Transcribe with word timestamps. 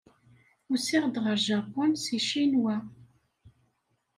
Usiɣ-d 0.71 1.15
ɣer 1.23 1.37
Japun 1.47 1.91
seg 2.03 2.21
Ccinwa. 2.25 2.77